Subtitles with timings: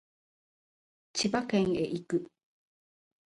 [1.13, 2.31] 千葉県へ行く